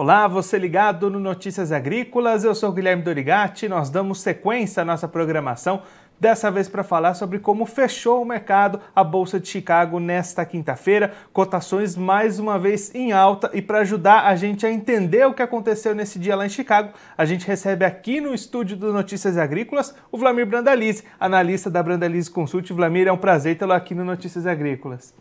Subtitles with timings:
[0.00, 5.06] Olá, você ligado no Notícias Agrícolas, eu sou Guilherme Dorigati, nós damos sequência à nossa
[5.06, 5.82] programação,
[6.18, 11.12] dessa vez para falar sobre como fechou o mercado a Bolsa de Chicago nesta quinta-feira,
[11.34, 15.42] cotações mais uma vez em alta e para ajudar a gente a entender o que
[15.42, 19.94] aconteceu nesse dia lá em Chicago, a gente recebe aqui no estúdio do Notícias Agrícolas
[20.10, 22.72] o Vlamir Brandalize, analista da Brandalize Consult.
[22.72, 25.14] Vlamir, é um prazer tê-lo aqui no Notícias Agrícolas.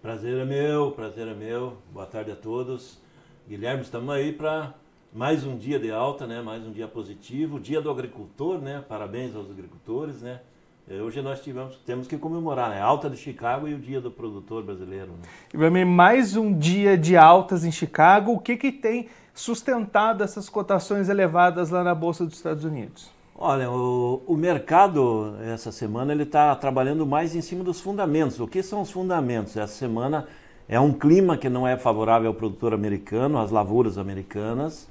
[0.00, 1.76] Prazer é meu, prazer é meu.
[1.92, 3.01] Boa tarde a todos.
[3.48, 4.72] Guilherme, estamos aí para
[5.12, 6.40] mais um dia de alta, né?
[6.40, 8.82] Mais um dia positivo, dia do agricultor, né?
[8.88, 10.40] Parabéns aos agricultores, né?
[10.88, 12.80] Eh, hoje nós tivemos, temos que comemorar, né?
[12.80, 15.08] Alta de Chicago e o dia do produtor brasileiro.
[15.52, 15.84] Né?
[15.84, 18.32] Mais um dia de altas em Chicago.
[18.32, 23.10] O que, que tem sustentado essas cotações elevadas lá na Bolsa dos Estados Unidos?
[23.34, 28.38] Olha, o, o mercado essa semana ele está trabalhando mais em cima dos fundamentos.
[28.38, 29.56] O que são os fundamentos?
[29.56, 30.28] Essa semana
[30.72, 34.88] é um clima que não é favorável ao produtor americano, às lavouras americanas.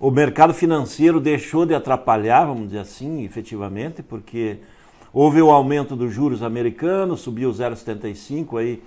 [0.00, 4.56] O mercado financeiro deixou de atrapalhar, vamos dizer assim, efetivamente, porque
[5.12, 8.82] houve o aumento dos juros americanos, subiu 0,75 aí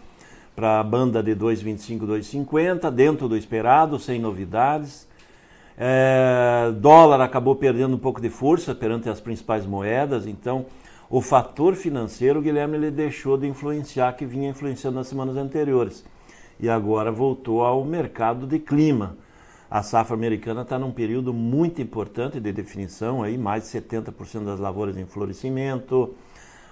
[0.56, 5.08] para a banda de 2,25, 2,50, dentro do esperado, sem novidades.
[5.78, 10.66] É, dólar acabou perdendo um pouco de força perante as principais moedas, então
[11.10, 16.06] o fator financeiro, Guilherme, ele deixou de influenciar, que vinha influenciando nas semanas anteriores.
[16.60, 19.18] E agora voltou ao mercado de clima.
[19.72, 24.60] A safra americana está num período muito importante de definição, aí mais de 70% das
[24.60, 26.14] lavouras em florescimento,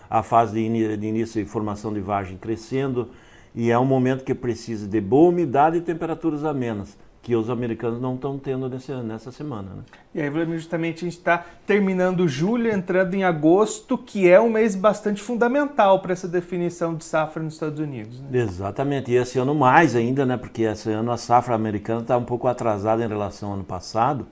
[0.08, 3.10] a fase de, de início de formação de vagem crescendo,
[3.56, 6.96] e é um momento que precisa de boa umidade e temperaturas amenas
[7.28, 9.70] que os americanos não estão tendo nesse, nessa semana.
[9.76, 9.84] Né?
[10.16, 14.50] E aí, Vladimir, justamente a gente está terminando julho, entrando em agosto, que é um
[14.50, 18.22] mês bastante fundamental para essa definição de safra nos Estados Unidos.
[18.22, 18.40] Né?
[18.40, 20.38] Exatamente, e esse ano mais ainda, né?
[20.38, 24.26] porque esse ano a safra americana está um pouco atrasada em relação ao ano passado.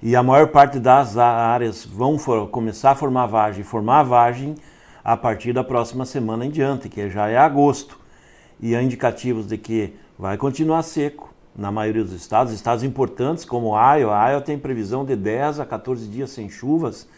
[0.00, 4.54] E a maior parte das áreas vão for, começar a formar vagem, formar vagem
[5.02, 7.98] a partir da próxima semana em diante, que já é agosto.
[8.60, 13.74] E há indicativos de que vai continuar seco, na maioria dos estados, estados importantes como
[13.74, 14.30] Iowa.
[14.30, 17.08] Iowa tem previsão de 10 a 14 dias sem chuvas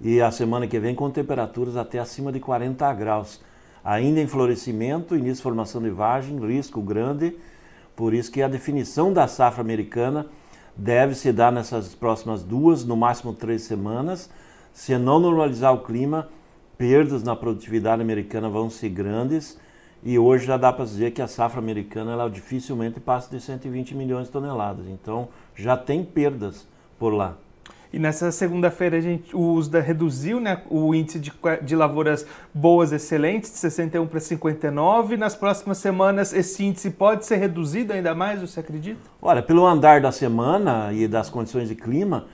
[0.00, 3.40] e a semana que vem com temperaturas até acima de 40 graus.
[3.82, 7.36] Ainda em florescimento, início de formação de vagem, risco grande,
[7.96, 10.26] por isso que a definição da safra americana
[10.76, 14.30] deve se dar nessas próximas duas, no máximo três semanas.
[14.72, 16.28] Se não normalizar o clima,
[16.76, 19.58] perdas na produtividade americana vão ser grandes
[20.02, 23.94] e hoje já dá para dizer que a safra americana ela dificilmente passa de 120
[23.94, 24.86] milhões de toneladas.
[24.88, 26.66] Então já tem perdas
[26.98, 27.36] por lá.
[27.92, 32.24] E nessa segunda-feira a gente, o USDA reduziu né, o índice de, de lavouras
[32.54, 35.16] boas excelentes de 61 para 59.
[35.16, 39.00] Nas próximas semanas esse índice pode ser reduzido ainda mais, você acredita?
[39.20, 42.26] Olha, pelo andar da semana e das condições de clima,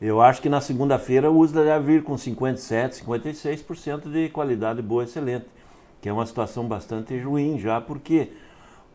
[0.00, 5.04] eu acho que na segunda-feira o USDA deve vir com 57, 56% de qualidade boa
[5.04, 5.44] excelente
[6.02, 8.32] que é uma situação bastante ruim já, porque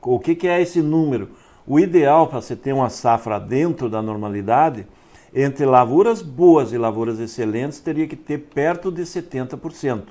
[0.01, 1.29] o que, que é esse número?
[1.65, 4.85] O ideal para você ter uma safra dentro da normalidade,
[5.33, 10.03] entre lavouras boas e lavouras excelentes, teria que ter perto de 70%.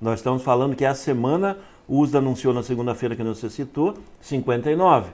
[0.00, 5.04] Nós estamos falando que a semana, o USDA anunciou na segunda-feira que você citou, 59%.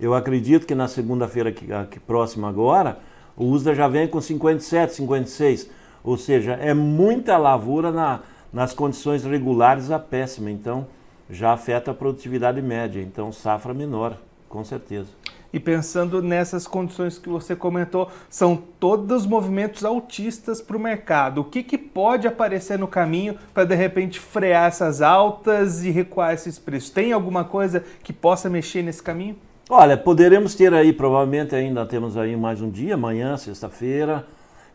[0.00, 2.98] Eu acredito que na segunda-feira que, que próxima agora,
[3.36, 5.70] o USDA já vem com 57, 56.
[6.02, 8.20] Ou seja, é muita lavoura na,
[8.54, 10.86] nas condições regulares a péssima, então
[11.28, 14.16] já afeta a produtividade média, então safra menor,
[14.48, 15.08] com certeza.
[15.52, 21.40] E pensando nessas condições que você comentou, são todos movimentos altistas para o mercado.
[21.40, 26.34] O que, que pode aparecer no caminho para de repente frear essas altas e recuar
[26.34, 26.90] esses preços?
[26.90, 29.36] Tem alguma coisa que possa mexer nesse caminho?
[29.68, 34.26] Olha, poderemos ter aí, provavelmente ainda temos aí mais um dia, amanhã, sexta-feira,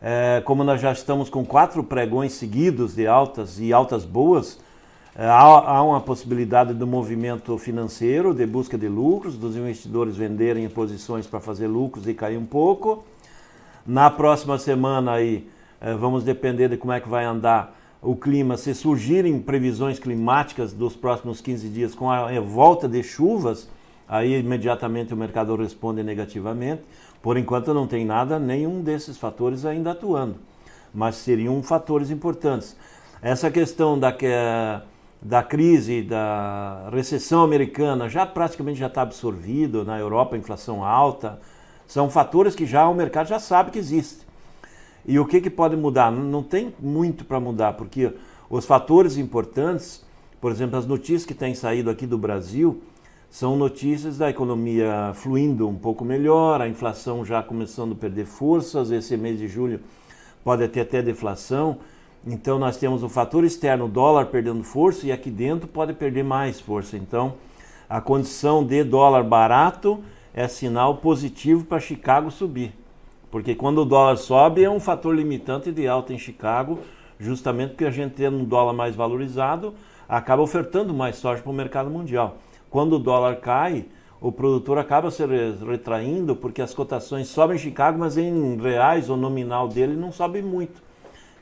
[0.02, 4.58] é, como nós já estamos com quatro pregões seguidos de altas e altas boas,
[5.14, 10.68] é, há, há, uma possibilidade do movimento financeiro, de busca de lucros, dos investidores venderem
[10.68, 13.04] posições para fazer lucros e cair um pouco.
[13.86, 15.48] Na próxima semana aí,
[15.80, 20.72] é, vamos depender de como é que vai andar o clima, se surgirem previsões climáticas
[20.72, 23.68] dos próximos 15 dias com a volta de chuvas,
[24.10, 26.82] aí imediatamente o mercado responde negativamente.
[27.22, 30.34] Por enquanto não tem nada, nenhum desses fatores ainda atuando,
[30.92, 32.76] mas seriam fatores importantes.
[33.22, 34.12] Essa questão da,
[35.22, 41.38] da crise, da recessão americana, já praticamente já está absorvido na Europa, inflação alta,
[41.86, 44.26] são fatores que já o mercado já sabe que existe.
[45.06, 46.10] E o que, que pode mudar?
[46.10, 48.12] Não tem muito para mudar, porque
[48.48, 50.04] os fatores importantes,
[50.40, 52.82] por exemplo, as notícias que têm saído aqui do Brasil,
[53.30, 58.90] são notícias da economia fluindo um pouco melhor, a inflação já começando a perder forças,
[58.90, 59.80] esse mês de julho
[60.42, 61.78] pode ter até deflação.
[62.26, 66.24] Então nós temos o fator externo, o dólar perdendo força e aqui dentro pode perder
[66.24, 66.96] mais força.
[66.96, 67.34] Então
[67.88, 70.02] a condição de dólar barato
[70.34, 72.74] é sinal positivo para Chicago subir.
[73.30, 76.80] Porque quando o dólar sobe é um fator limitante de alta em Chicago,
[77.18, 79.72] justamente porque a gente tendo um dólar mais valorizado,
[80.08, 82.38] acaba ofertando mais soja para o mercado mundial.
[82.70, 83.86] Quando o dólar cai,
[84.20, 85.22] o produtor acaba se
[85.66, 90.40] retraindo porque as cotações sobem em Chicago, mas em reais o nominal dele não sobe
[90.40, 90.80] muito.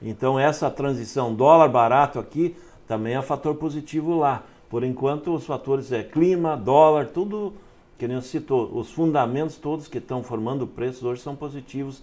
[0.01, 4.45] Então essa transição dólar barato aqui também é um fator positivo lá.
[4.71, 7.53] Por enquanto os fatores é clima, dólar, tudo
[7.99, 12.03] que nem citou, os fundamentos todos que estão formando preços hoje são positivos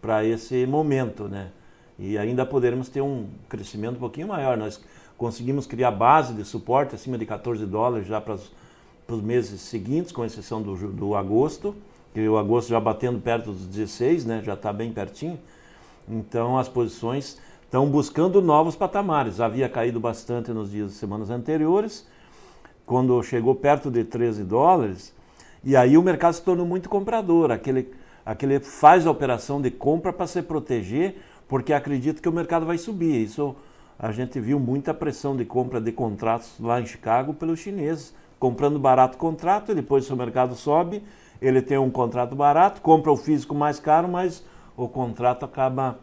[0.00, 1.50] para esse momento, né?
[1.98, 4.56] E ainda poderemos ter um crescimento um pouquinho maior.
[4.56, 4.82] Nós
[5.16, 10.24] conseguimos criar base de suporte acima de 14 dólares já para os meses seguintes, com
[10.24, 11.74] exceção do, do agosto,
[12.12, 14.42] que o agosto já batendo perto dos 16, né?
[14.44, 15.38] Já está bem pertinho.
[16.08, 19.40] Então as posições estão buscando novos patamares.
[19.40, 22.06] Havia caído bastante nos dias semanas anteriores,
[22.84, 25.12] quando chegou perto de 13 dólares,
[25.64, 27.50] e aí o mercado se tornou muito comprador.
[27.50, 27.92] Aquele,
[28.24, 31.16] aquele faz a operação de compra para se proteger,
[31.48, 33.24] porque acredita que o mercado vai subir.
[33.24, 33.56] Isso
[33.98, 38.78] a gente viu muita pressão de compra de contratos lá em Chicago pelos chineses, comprando
[38.78, 41.02] barato contrato, e depois o mercado sobe,
[41.40, 44.44] ele tem um contrato barato, compra o físico mais caro, mas
[44.76, 45.98] o contrato acaba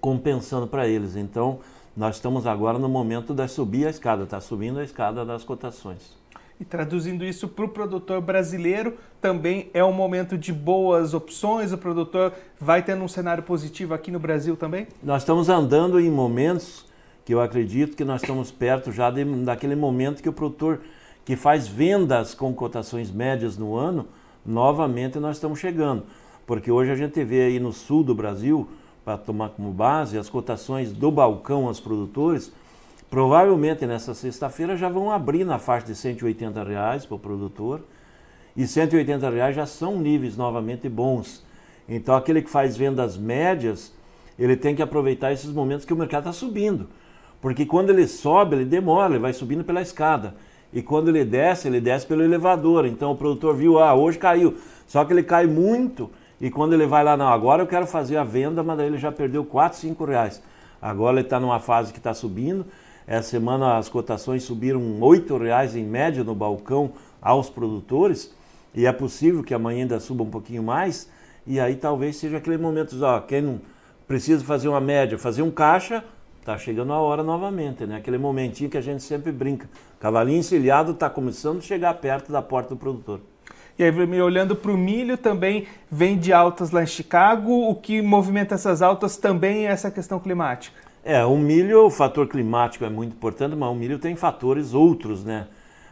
[0.00, 1.16] compensando para eles.
[1.16, 1.58] Então,
[1.96, 6.16] nós estamos agora no momento de subir a escada, está subindo a escada das cotações.
[6.58, 11.72] E traduzindo isso para o produtor brasileiro, também é um momento de boas opções.
[11.72, 14.86] O produtor vai tendo um cenário positivo aqui no Brasil também?
[15.02, 16.86] Nós estamos andando em momentos
[17.24, 20.80] que eu acredito que nós estamos perto já de, daquele momento que o produtor
[21.24, 24.08] que faz vendas com cotações médias no ano,
[24.44, 26.04] novamente nós estamos chegando.
[26.46, 28.68] Porque hoje a gente vê aí no sul do Brasil,
[29.04, 32.52] para tomar como base, as cotações do balcão aos produtores,
[33.10, 37.80] provavelmente nessa sexta-feira já vão abrir na faixa de 180 reais para o produtor.
[38.56, 41.44] E 180 reais já são níveis novamente bons.
[41.88, 43.92] Então aquele que faz vendas médias,
[44.38, 46.88] ele tem que aproveitar esses momentos que o mercado está subindo.
[47.42, 50.34] Porque quando ele sobe, ele demora, ele vai subindo pela escada.
[50.72, 52.86] E quando ele desce, ele desce pelo elevador.
[52.86, 54.56] Então o produtor viu, ah, hoje caiu.
[54.86, 56.08] Só que ele cai muito
[56.42, 58.98] e quando ele vai lá, não, agora eu quero fazer a venda, mas daí ele
[58.98, 60.42] já perdeu 4, 5 reais.
[60.80, 62.66] Agora ele está numa fase que está subindo.
[63.06, 68.34] Essa semana as cotações subiram 8 reais em média no balcão aos produtores.
[68.74, 71.08] E é possível que amanhã ainda suba um pouquinho mais.
[71.46, 73.60] E aí talvez seja aquele momento, ó, quem não
[74.08, 76.04] precisa fazer uma média, fazer um caixa,
[76.42, 77.96] está chegando a hora novamente, né?
[77.96, 79.70] Aquele momentinho que a gente sempre brinca.
[80.00, 83.20] Cavalinho encilhado está começando a chegar perto da porta do produtor.
[83.78, 87.70] E aí, olhando para o milho, também vem de altas lá em Chicago.
[87.70, 90.76] O que movimenta essas altas também é essa questão climática.
[91.04, 95.24] É, o milho, o fator climático é muito importante, mas o milho tem fatores outros,
[95.24, 95.46] né?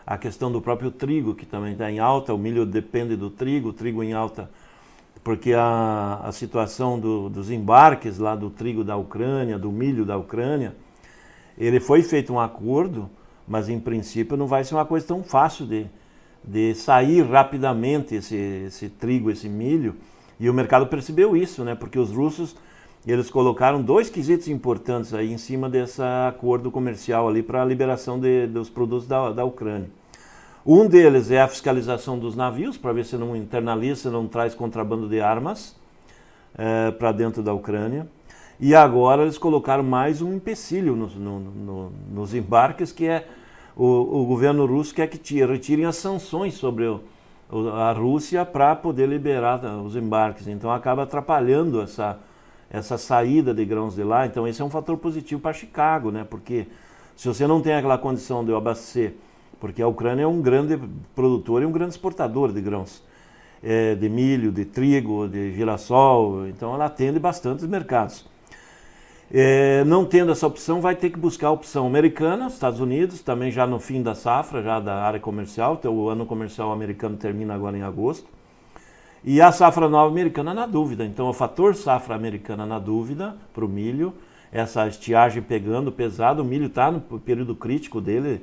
[0.05, 3.69] A questão do próprio trigo, que também está em alta, o milho depende do trigo,
[3.69, 4.51] o trigo em alta,
[5.23, 10.17] porque a, a situação do, dos embarques lá do trigo da Ucrânia, do milho da
[10.17, 10.75] Ucrânia,
[11.59, 13.09] ele foi feito um acordo,
[13.47, 15.87] mas em princípio não vai ser uma coisa tão fácil de,
[16.43, 18.37] de sair rapidamente esse,
[18.67, 19.97] esse trigo, esse milho,
[20.39, 21.75] e o mercado percebeu isso, né?
[21.75, 22.57] Porque os russos
[23.07, 28.19] eles colocaram dois quesitos importantes aí em cima desse acordo comercial ali para a liberação
[28.19, 29.91] de, dos produtos da, da Ucrânia.
[30.65, 34.55] Um deles é a fiscalização dos navios, para ver se não internaliza, se não traz
[34.55, 35.75] contrabando de armas
[36.57, 38.07] é, para dentro da Ucrânia.
[38.59, 43.27] E agora eles colocaram mais um empecilho nos, no, no, nos embarques, que é
[43.75, 43.87] o,
[44.21, 47.01] o governo russo quer que tira, retirem as sanções sobre o,
[47.73, 50.47] a Rússia para poder liberar os embarques.
[50.47, 52.19] Então acaba atrapalhando essa,
[52.71, 54.27] essa saída de grãos de lá.
[54.27, 56.27] Então esse é um fator positivo para Chicago, né?
[56.29, 56.67] Porque
[57.17, 59.15] se você não tem aquela condição de abastecer,
[59.61, 60.81] porque a Ucrânia é um grande
[61.15, 63.03] produtor e um grande exportador de grãos,
[63.63, 68.25] é, de milho, de trigo, de girassol, então ela atende bastantes mercados.
[69.33, 73.53] É, não tendo essa opção, vai ter que buscar a opção americana, Estados Unidos, também
[73.53, 77.55] já no fim da safra, já da área comercial, então o ano comercial americano termina
[77.55, 78.27] agora em agosto.
[79.23, 81.05] E a safra nova americana na dúvida.
[81.05, 84.15] Então, o fator safra americana na dúvida para o milho,
[84.51, 88.43] essa estiagem pegando pesado, o milho está no período crítico dele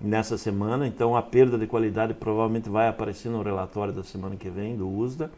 [0.00, 4.50] nessa semana, então a perda de qualidade provavelmente vai aparecer no relatório da semana que
[4.50, 5.30] vem, do USDA.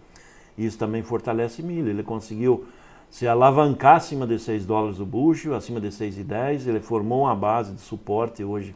[0.57, 1.89] Isso também fortalece milho.
[1.89, 2.67] Ele conseguiu
[3.11, 7.73] se alavancar acima de 6 dólares o bushel, acima de 6,10, ele formou uma base
[7.73, 8.75] de suporte hoje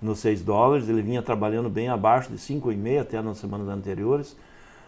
[0.00, 0.88] nos 6 dólares.
[0.88, 4.36] Ele vinha trabalhando bem abaixo de 5,5 até nas semanas anteriores,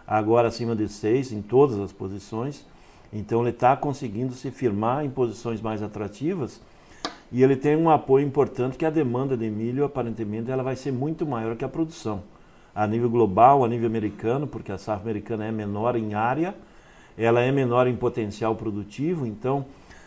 [0.07, 2.65] agora acima de 6 em todas as posições.
[3.11, 6.61] Então ele está conseguindo se firmar em posições mais atrativas
[7.31, 10.91] e ele tem um apoio importante que a demanda de milho aparentemente ela vai ser
[10.91, 12.23] muito maior que a produção
[12.73, 16.55] a nível global, a nível americano, porque a safra americana é menor em área,
[17.17, 19.65] ela é menor em potencial produtivo, então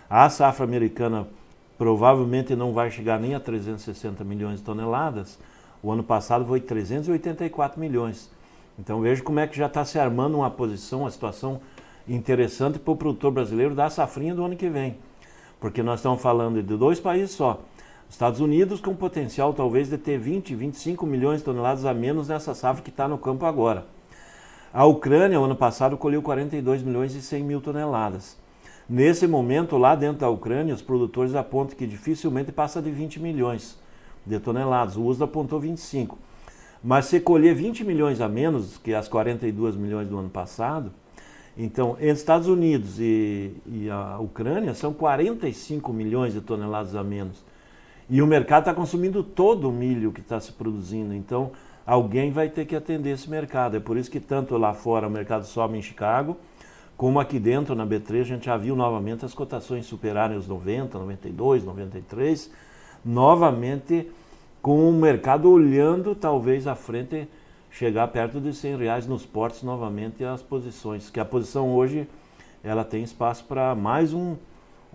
[0.08, 1.26] a safra americana
[1.76, 5.38] provavelmente não vai chegar nem a 360 milhões de toneladas.
[5.82, 8.30] O ano passado foi 384 milhões.
[8.78, 11.60] Então veja como é que já está se armando uma posição, uma situação
[12.08, 14.96] interessante para o produtor brasileiro da safrinha do ano que vem.
[15.62, 17.60] Porque nós estamos falando de dois países só.
[18.10, 22.52] Estados Unidos com potencial talvez de ter 20, 25 milhões de toneladas a menos nessa
[22.52, 23.86] safra que está no campo agora.
[24.74, 28.36] A Ucrânia, ano passado, colheu 42 milhões e 100 mil toneladas.
[28.88, 33.78] Nesse momento, lá dentro da Ucrânia, os produtores apontam que dificilmente passa de 20 milhões
[34.26, 34.96] de toneladas.
[34.96, 36.18] O USDA apontou 25.
[36.82, 40.90] Mas se colher 20 milhões a menos que as 42 milhões do ano passado,
[41.56, 47.44] então, entre Estados Unidos e, e a Ucrânia, são 45 milhões de toneladas a menos.
[48.08, 51.14] E o mercado está consumindo todo o milho que está se produzindo.
[51.14, 51.52] Então,
[51.86, 53.76] alguém vai ter que atender esse mercado.
[53.76, 56.36] É por isso que tanto lá fora o mercado sobe em Chicago,
[56.96, 60.98] como aqui dentro na B3 a gente já viu novamente as cotações superarem os 90,
[60.98, 62.50] 92, 93,
[63.04, 64.08] novamente
[64.60, 67.28] com o mercado olhando talvez à frente
[67.72, 72.06] chegar perto de 100 reais nos portos novamente as posições, que a posição hoje
[72.62, 74.36] ela tem espaço para mais um,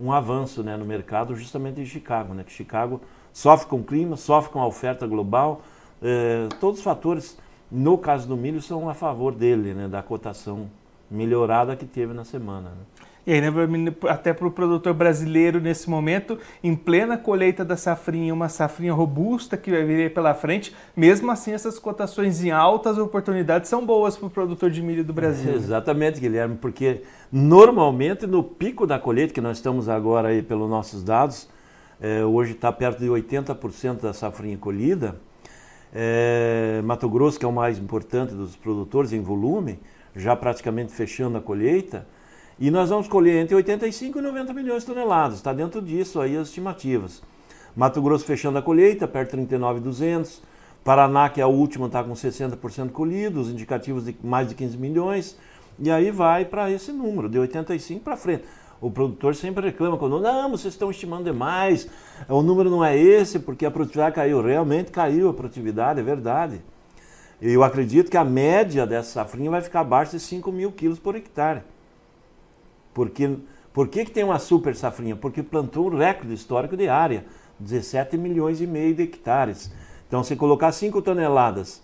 [0.00, 3.00] um avanço né, no mercado justamente em Chicago, né, que Chicago
[3.32, 5.60] sofre com o clima, sofre com a oferta global,
[6.00, 7.36] eh, todos os fatores,
[7.70, 10.70] no caso do milho, são a favor dele, né, da cotação
[11.10, 12.70] melhorada que teve na semana.
[12.70, 13.07] Né.
[13.28, 13.50] E aí, né,
[14.08, 19.54] até para o produtor brasileiro nesse momento, em plena colheita da safrinha, uma safrinha robusta
[19.54, 24.28] que vai vir pela frente, mesmo assim essas cotações em altas oportunidades são boas para
[24.28, 25.52] o produtor de milho do Brasil.
[25.52, 30.70] É, exatamente, Guilherme, porque normalmente no pico da colheita, que nós estamos agora aí pelos
[30.70, 31.50] nossos dados,
[32.00, 35.16] é, hoje está perto de 80% da safrinha colhida,
[35.94, 39.78] é, Mato Grosso, que é o mais importante dos produtores em volume,
[40.16, 42.06] já praticamente fechando a colheita,
[42.58, 45.36] e nós vamos colher entre 85 e 90 milhões de toneladas.
[45.36, 47.22] Está dentro disso aí as estimativas.
[47.76, 50.42] Mato Grosso fechando a colheita, perto de 39,200.
[50.82, 54.76] Paraná, que é a última, está com 60% colhido, os indicativos de mais de 15
[54.76, 55.38] milhões.
[55.78, 58.44] E aí vai para esse número, de 85 para frente.
[58.80, 61.88] O produtor sempre reclama quando, não, vocês estão estimando demais,
[62.28, 64.40] o número não é esse, porque a produtividade caiu.
[64.40, 66.60] Realmente caiu a produtividade, é verdade.
[67.40, 71.14] Eu acredito que a média dessa safrinha vai ficar abaixo de 5 mil quilos por
[71.14, 71.62] hectare.
[72.98, 73.36] Porque,
[73.72, 75.14] por que, que tem uma super safrinha?
[75.14, 77.24] Porque plantou um recorde histórico de área,
[77.60, 79.70] 17 milhões e meio de hectares.
[80.08, 81.80] Então, se colocar 5 toneladas,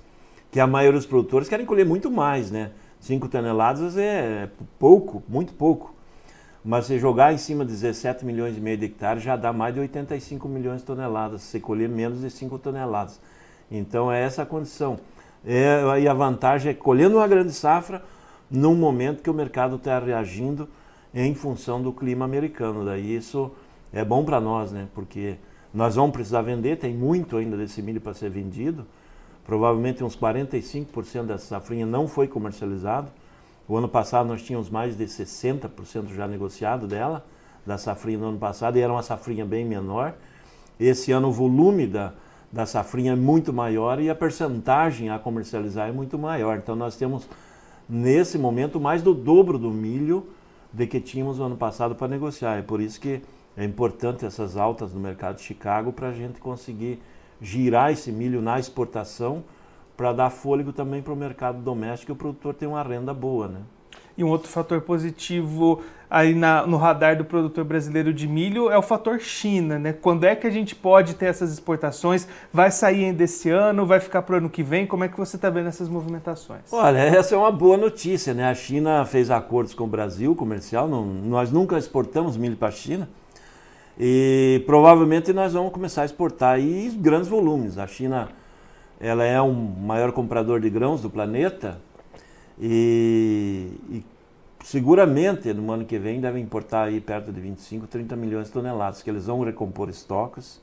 [0.50, 2.73] que a maioria dos produtores querem colher muito mais, né?
[2.99, 5.94] 5 toneladas é pouco, muito pouco.
[6.64, 9.73] Mas se jogar em cima de 17 milhões e meio de hectares, já dá mais
[9.73, 13.21] de 85 milhões de toneladas, se colher menos de 5 toneladas.
[13.71, 14.99] Então é essa a condição.
[15.47, 18.02] É, e a vantagem é colhendo uma grande safra
[18.50, 20.68] num momento que o mercado está reagindo
[21.14, 22.85] em função do clima americano.
[22.85, 23.52] Daí isso
[23.92, 24.88] é bom para nós, né?
[24.94, 25.37] Porque
[25.73, 28.85] nós vamos precisar vender, tem muito ainda desse milho para ser vendido.
[29.47, 33.09] Provavelmente uns 45% dessa safrinha não foi comercializado.
[33.68, 37.25] O ano passado nós tínhamos mais de 60% já negociado dela,
[37.64, 40.14] da safrinha no ano passado, e era uma safrinha bem menor.
[40.78, 42.12] Esse ano o volume da,
[42.50, 46.59] da safrinha é muito maior e a percentagem a comercializar é muito maior.
[46.59, 47.28] Então nós temos,
[47.88, 50.26] nesse momento, mais do dobro do milho
[50.75, 52.59] de que tínhamos no ano passado para negociar.
[52.59, 53.23] É por isso que
[53.57, 57.00] é importante essas altas no mercado de Chicago para a gente conseguir
[57.40, 59.45] girar esse milho na exportação
[59.97, 63.47] para dar fôlego também para o mercado doméstico e o produtor ter uma renda boa,
[63.47, 63.61] né?
[64.19, 65.81] E um outro fator positivo
[66.14, 69.92] aí na, no radar do produtor brasileiro de milho é o fator China, né?
[69.92, 72.28] Quando é que a gente pode ter essas exportações?
[72.52, 73.85] Vai sair ainda esse ano?
[73.85, 74.87] Vai ficar para o ano que vem?
[74.87, 76.73] Como é que você está vendo essas movimentações?
[76.73, 78.49] Olha, essa é uma boa notícia, né?
[78.49, 82.71] A China fez acordos com o Brasil comercial, não, nós nunca exportamos milho para a
[82.71, 83.09] China.
[83.99, 87.76] E provavelmente nós vamos começar a exportar aí grandes volumes.
[87.76, 88.28] A China
[89.00, 91.76] ela é o maior comprador de grãos do planeta,
[92.61, 94.04] e, e,
[94.64, 99.02] seguramente no ano que vem devem importar aí perto de 25, 30 milhões de toneladas,
[99.02, 100.59] que eles vão recompor estoques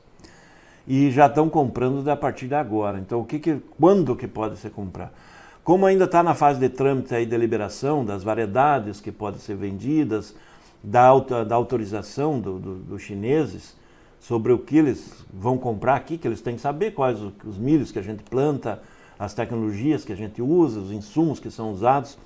[0.88, 2.98] e já estão comprando a partir de agora.
[2.98, 5.12] Então, o que, que quando que pode ser comprar?
[5.62, 10.34] Como ainda está na fase de trâmite e deliberação das variedades que podem ser vendidas,
[10.82, 13.76] da, da autorização dos do, do chineses
[14.18, 17.56] sobre o que eles vão comprar aqui, que eles têm que saber quais os, os
[17.56, 18.82] milhos que a gente planta,
[19.16, 22.18] as tecnologias que a gente usa, os insumos que são usados.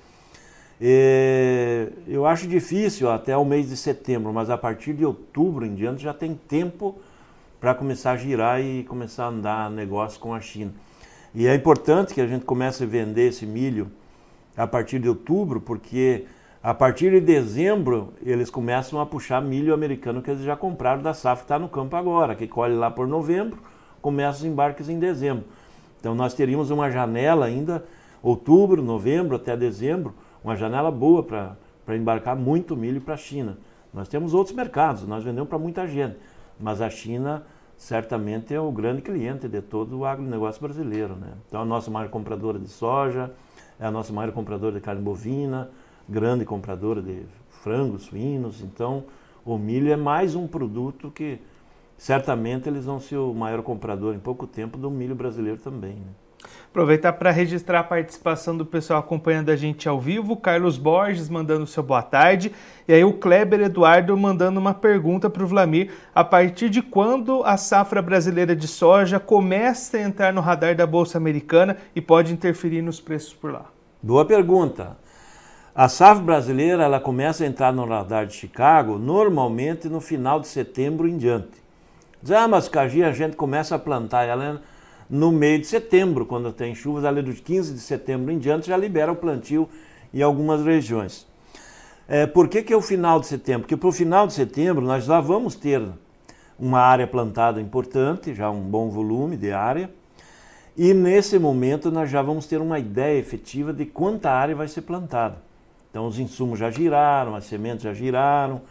[0.79, 5.73] E eu acho difícil até o mês de setembro, mas a partir de outubro em
[5.73, 6.95] diante já tem tempo
[7.59, 10.71] para começar a girar e começar a andar negócio com a China.
[11.33, 13.91] E é importante que a gente comece a vender esse milho
[14.55, 16.25] a partir de outubro, porque
[16.61, 21.13] a partir de dezembro, eles começam a puxar milho americano que eles já compraram da
[21.13, 23.59] safra que está no campo agora, que colhe lá por novembro,
[24.01, 25.45] começa os embarques em dezembro.
[25.99, 27.83] Então nós teríamos uma janela ainda,
[28.21, 30.13] outubro, novembro até dezembro,
[30.47, 33.57] uma janela boa para embarcar muito milho para a China.
[33.93, 36.15] Nós temos outros mercados, nós vendemos para muita gente,
[36.57, 37.43] mas a China
[37.75, 41.17] certamente é o grande cliente de todo o agronegócio brasileiro.
[41.17, 41.33] Né?
[41.45, 43.33] Então a nossa maior compradora de soja,
[43.77, 45.69] é a nossa maior compradora de carne bovina,
[46.07, 48.61] grande compradora de frangos, suínos.
[48.61, 49.03] Então,
[49.45, 51.41] o milho é mais um produto que
[51.97, 55.95] certamente eles vão ser o maior comprador em pouco tempo do milho brasileiro também.
[55.95, 56.26] Né?
[56.69, 61.65] Aproveitar para registrar a participação do pessoal acompanhando a gente ao vivo, Carlos Borges mandando
[61.65, 62.51] seu boa tarde,
[62.87, 67.43] e aí o Kleber Eduardo mandando uma pergunta para o Vlamir, a partir de quando
[67.43, 72.31] a safra brasileira de soja começa a entrar no radar da Bolsa Americana e pode
[72.31, 73.65] interferir nos preços por lá?
[74.03, 74.97] Boa pergunta.
[75.73, 80.47] A safra brasileira ela começa a entrar no radar de Chicago normalmente no final de
[80.47, 81.65] setembro em diante.
[82.21, 84.61] Diz, ah, mas Cagi a gente começa a plantar ela
[85.09, 88.75] no meio de setembro, quando tem chuvas, ali dos 15 de setembro em diante já
[88.75, 89.69] libera o plantio
[90.13, 91.25] em algumas regiões.
[92.07, 93.61] É, por que, que é o final de setembro?
[93.61, 95.81] Porque para o final de setembro nós já vamos ter
[96.57, 99.89] uma área plantada importante, já um bom volume de área,
[100.75, 104.81] e nesse momento nós já vamos ter uma ideia efetiva de quanta área vai ser
[104.81, 105.37] plantada.
[105.89, 108.61] Então os insumos já giraram, as sementes já giraram,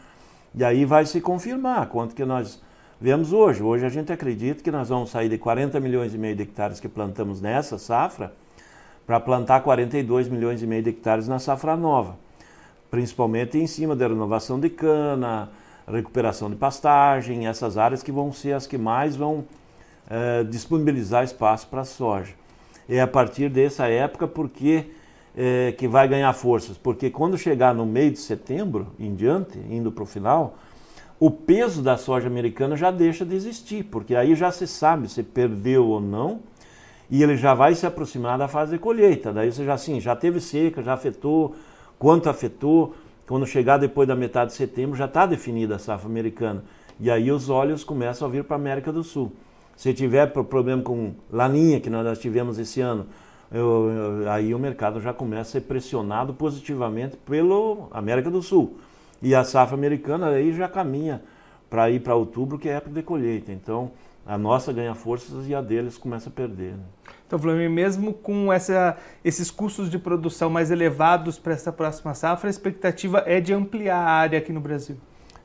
[0.54, 2.62] e aí vai se confirmar quanto que nós
[3.00, 3.62] vemos hoje.
[3.62, 6.80] Hoje a gente acredita que nós vamos sair de 40 milhões e meio de hectares
[6.80, 8.32] que plantamos nessa safra
[9.06, 12.16] para plantar 42 milhões e meio de hectares na safra nova,
[12.90, 15.50] principalmente em cima da renovação de cana,
[15.86, 19.44] recuperação de pastagem, essas áreas que vão ser as que mais vão
[20.10, 22.34] eh, disponibilizar espaço para a soja.
[22.88, 24.86] É a partir dessa época porque
[25.36, 29.92] é, que vai ganhar forças, porque quando chegar no meio de setembro em diante, indo
[29.92, 30.56] para o final,
[31.18, 35.22] o peso da soja americana já deixa de existir, porque aí já se sabe se
[35.22, 36.40] perdeu ou não,
[37.10, 39.32] e ele já vai se aproximar da fase de colheita.
[39.32, 41.54] Daí você já assim, já teve seca, já afetou,
[41.98, 42.94] quanto afetou.
[43.26, 46.62] Quando chegar depois da metade de setembro, já está definida a safra americana.
[47.00, 49.32] E aí os óleos começam a vir para a América do Sul.
[49.76, 53.06] Se tiver problema com laninha, que nós tivemos esse ano,
[53.52, 58.78] eu, eu, aí o mercado já começa a ser pressionado positivamente pelo América do Sul.
[59.22, 61.22] E a safra americana aí já caminha
[61.68, 63.52] para ir para outubro, que é época de colheita.
[63.52, 63.90] Então,
[64.26, 66.72] a nossa ganha forças e a deles começa a perder.
[66.72, 66.84] Né?
[67.26, 72.48] Então, Flamengo, mesmo com essa, esses custos de produção mais elevados para essa próxima safra,
[72.48, 74.96] a expectativa é de ampliar a área aqui no Brasil.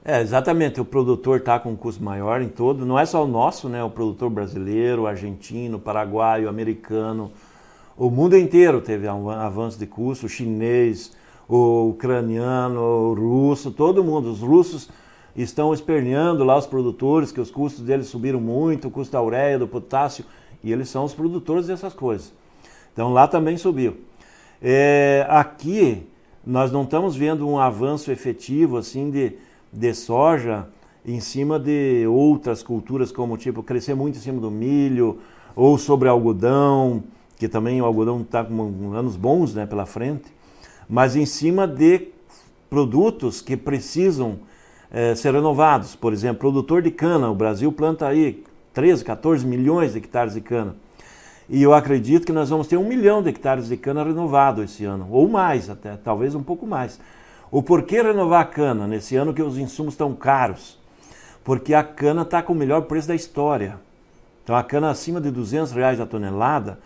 [0.04, 0.82] É, exatamente.
[0.82, 2.86] O produtor está com um custo maior em todo.
[2.86, 3.84] Não é só o nosso, né?
[3.84, 7.32] O produtor brasileiro, argentino, paraguaio, americano,
[7.98, 11.12] o mundo inteiro teve um avanço de custo, o chinês,
[11.56, 14.32] o ucraniano, o russo, todo mundo.
[14.32, 14.90] Os russos
[15.36, 19.60] estão esperneando lá os produtores, que os custos deles subiram muito, o custo da ureia,
[19.60, 20.24] do potássio,
[20.64, 22.34] e eles são os produtores dessas coisas.
[22.94, 23.98] Então lá também subiu.
[24.62, 26.08] É, aqui
[26.46, 29.34] nós não estamos vendo um avanço efetivo assim de,
[29.74, 30.68] de soja
[31.06, 35.20] em cima de outras culturas, como tipo crescer muito em cima do milho
[35.56, 37.04] ou sobre algodão
[37.42, 40.32] que também o algodão está com anos bons né, pela frente,
[40.92, 42.10] mas em cima de
[42.70, 44.40] produtos que precisam
[44.92, 45.96] é, ser renovados.
[45.96, 50.42] Por exemplo, produtor de cana, o Brasil planta aí 13, 14 milhões de hectares de
[50.42, 50.76] cana.
[51.50, 54.84] E eu acredito que nós vamos ter um milhão de hectares de cana renovado esse
[54.84, 57.00] ano, ou mais até, talvez um pouco mais.
[57.50, 60.78] O porquê renovar a cana nesse ano que os insumos estão caros?
[61.42, 63.80] Porque a cana está com o melhor preço da história.
[64.44, 66.80] Então a cana acima de 200 reais a tonelada,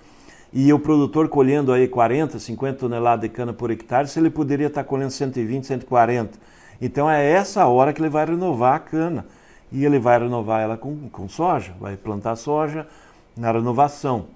[0.58, 4.68] e o produtor colhendo aí 40, 50 toneladas de cana por hectare, se ele poderia
[4.68, 6.40] estar colhendo 120, 140.
[6.82, 9.26] Então é essa hora que ele vai renovar a cana.
[9.70, 12.88] E ele vai renovar ela com, com soja, vai plantar soja
[13.36, 14.28] na renovação.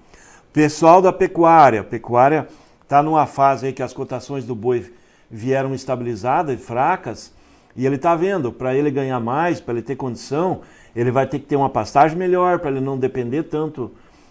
[0.52, 2.46] Pessoal da pecuária, a pecuária
[2.82, 4.92] está numa fase aí que as cotações do boi
[5.30, 7.32] vieram estabilizadas e fracas,
[7.74, 10.60] e ele está vendo, para ele ganhar mais, para ele ter condição,
[10.94, 13.90] ele vai ter que ter uma pastagem melhor, para ele não depender tanto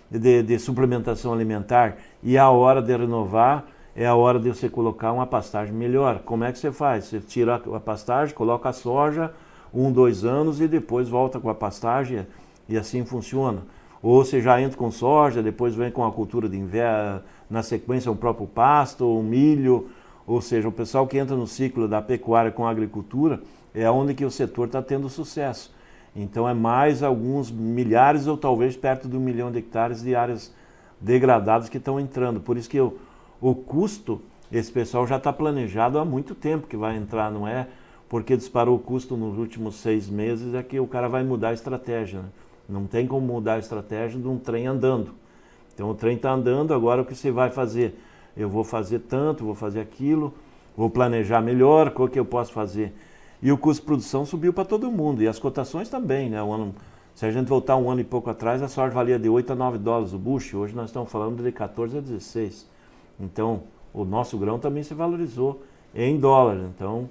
[0.10, 5.12] de, de suplementação alimentar e a hora de renovar é a hora de você colocar
[5.12, 6.20] uma pastagem melhor.
[6.20, 7.06] Como é que você faz?
[7.06, 9.34] Você tira a pastagem, coloca a soja
[9.74, 12.26] um, dois anos e depois volta com a pastagem
[12.68, 13.64] e assim funciona.
[14.02, 18.12] Ou você já entra com soja, depois vem com a cultura de inverno, na sequência
[18.12, 19.90] um próprio pasto, um milho,
[20.26, 23.42] ou seja, o pessoal que entra no ciclo da pecuária com a agricultura
[23.74, 25.74] é onde que o setor está tendo sucesso.
[26.22, 30.54] Então é mais alguns milhares ou talvez perto de um milhão de hectares de áreas
[31.00, 32.42] degradadas que estão entrando.
[32.42, 36.98] Por isso que o, custo, esse pessoal já está planejado há muito tempo que vai
[36.98, 37.68] entrar, não é
[38.10, 41.54] porque disparou o custo nos últimos seis meses, é que o cara vai mudar a
[41.54, 42.22] estratégia.
[42.22, 42.30] Né?
[42.68, 45.14] Não tem como mudar a estratégia de um trem andando.
[45.74, 47.98] Então o trem está andando, agora o que você vai fazer?
[48.36, 50.34] Eu vou fazer tanto, vou fazer aquilo,
[50.76, 52.94] vou planejar melhor, o que eu posso fazer.
[53.42, 56.30] E o custo de produção subiu para todo mundo, e as cotações também.
[56.30, 56.42] Né?
[56.42, 56.76] O ano,
[57.16, 59.56] se a gente voltar um ano e pouco atrás, a soja valia de 8 a
[59.56, 62.68] 9 dólares o bucho, hoje nós estamos falando de 14 a 16.
[63.20, 65.62] Então o nosso grão também se valorizou
[65.96, 66.58] em dólar.
[66.76, 67.10] Então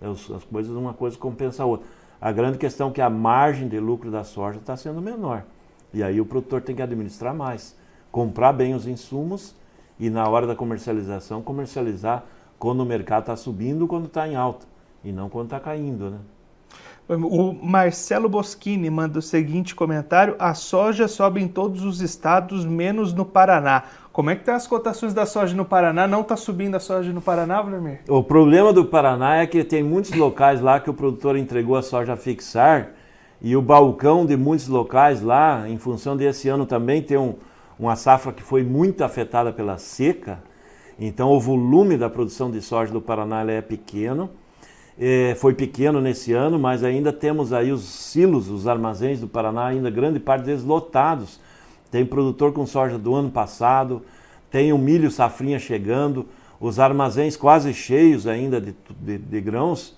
[0.00, 1.86] as, as coisas, uma coisa compensa a outra.
[2.20, 5.44] A grande questão é que a margem de lucro da soja está sendo menor.
[5.92, 7.74] E aí o produtor tem que administrar mais,
[8.12, 9.54] comprar bem os insumos
[9.98, 12.24] e na hora da comercialização, comercializar
[12.58, 14.66] quando o mercado está subindo, quando está em alta,
[15.04, 16.18] e não quando está caindo, né?
[17.08, 23.12] O Marcelo Boschini manda o seguinte comentário: a soja sobe em todos os estados, menos
[23.12, 23.82] no Paraná.
[24.12, 26.06] Como é que estão tá as cotações da soja no Paraná?
[26.06, 28.00] Não está subindo a soja no Paraná, Vladimir?
[28.08, 31.82] O problema do Paraná é que tem muitos locais lá que o produtor entregou a
[31.82, 32.90] soja a fixar
[33.42, 37.34] e o balcão de muitos locais lá, em função desse ano também ter um,
[37.76, 40.40] uma safra que foi muito afetada pela seca.
[40.96, 44.30] Então o volume da produção de soja do Paraná é pequeno
[45.02, 49.68] é, foi pequeno nesse ano, mas ainda temos aí os silos, os armazéns do Paraná,
[49.68, 51.40] ainda grande parte deles lotados.
[51.90, 54.02] Tem produtor com soja do ano passado,
[54.50, 56.26] tem o milho safrinha chegando,
[56.60, 59.96] os armazéns quase cheios ainda de, de, de grãos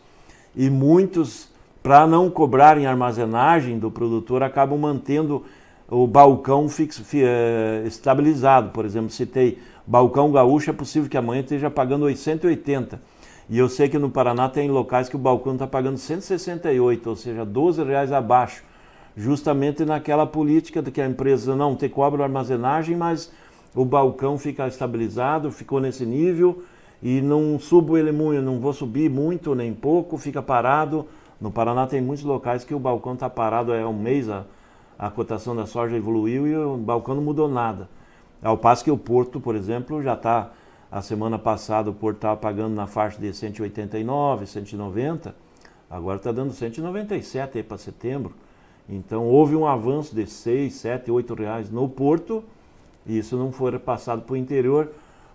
[0.55, 1.49] e muitos,
[1.83, 5.45] para não cobrarem armazenagem do produtor, acabam mantendo
[5.91, 8.71] o balcão fixo, é, estabilizado.
[8.71, 13.11] Por exemplo, citei balcão gaúcho, é possível que amanhã esteja pagando 880
[13.53, 17.15] e eu sei que no Paraná tem locais que o balcão está pagando 168, ou
[17.15, 18.65] seja, 12 reais abaixo,
[19.15, 23.31] justamente naquela política de que a empresa não te cobra armazenagem, mas
[23.75, 26.63] o balcão fica estabilizado, ficou nesse nível
[27.03, 31.05] e não subo ele muito, não vou subir muito nem pouco, fica parado.
[31.39, 34.47] No Paraná tem muitos locais que o balcão está parado há um mês, a,
[34.99, 37.87] a cotação da soja evoluiu e o balcão não mudou nada.
[38.43, 40.53] Ao passo que o Porto, por exemplo, já está
[40.93, 45.35] a semana passada o Porto estava pagando na faixa de 189, 190,
[45.89, 48.35] agora está dando 197 aí para setembro.
[48.87, 52.45] Então houve um avanço de 6, 7, 8 reais no Porto,
[53.07, 54.91] e isso não foi passado para o interior,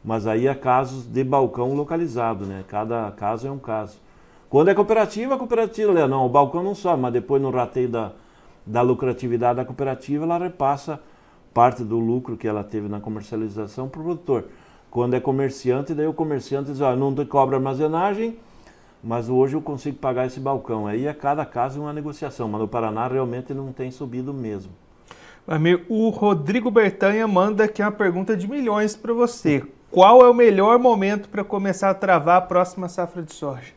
[0.06, 2.64] mas aí há casos de balcão localizado, né?
[2.68, 3.98] Cada caso é um caso.
[4.52, 8.12] Quando é cooperativa, a cooperativa, não, o balcão não sobe, mas depois no rateio da,
[8.64, 11.02] da lucratividade da cooperativa, ela repassa
[11.52, 14.46] parte do lucro que ela teve na comercialização para o produtor.
[14.90, 18.38] Quando é comerciante, daí o comerciante diz, ó, não te cobra armazenagem,
[19.04, 20.88] mas hoje eu consigo pagar esse balcão.
[20.88, 24.72] Aí a cada caso é uma negociação, mas no Paraná realmente não tem subido mesmo.
[25.88, 29.64] O Rodrigo Bertanha manda aqui uma pergunta de milhões para você.
[29.90, 33.72] Qual é o melhor momento para começar a travar a próxima safra de soja?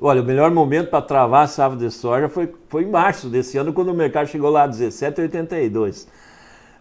[0.00, 3.58] Olha, o melhor momento para travar a safra de soja foi, foi em março desse
[3.58, 6.08] ano, quando o mercado chegou lá a 17,82.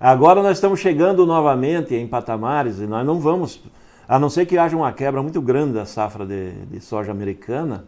[0.04, 3.64] Agora nós estamos chegando novamente em patamares e nós não vamos,
[4.06, 7.86] a não ser que haja uma quebra muito grande da safra de, de soja americana,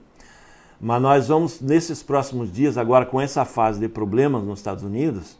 [0.80, 5.38] mas nós vamos, nesses próximos dias, agora com essa fase de problemas nos Estados Unidos,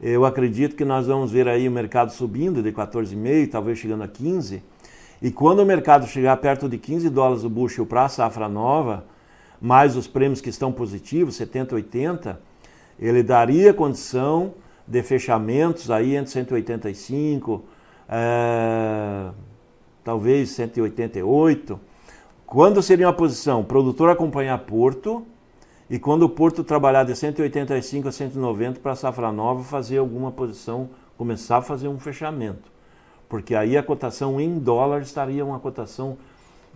[0.00, 4.08] eu acredito que nós vamos ver aí o mercado subindo de 14,5, talvez chegando a
[4.08, 4.60] 15.
[5.22, 9.04] E quando o mercado chegar perto de 15 dólares o bushel para a safra nova,
[9.60, 12.40] mais os prêmios que estão positivos, 70, 80,
[12.98, 14.54] ele daria condição
[14.86, 17.64] de fechamentos aí entre 185,
[18.08, 19.30] é,
[20.04, 21.80] talvez 188.
[22.46, 23.64] Quando seria uma posição?
[23.64, 25.24] Produtor acompanhar Porto
[25.88, 30.30] e quando o Porto trabalhar de 185 a 190 para a safra nova, fazer alguma
[30.30, 32.70] posição, começar a fazer um fechamento.
[33.28, 36.18] Porque aí a cotação em dólar estaria uma cotação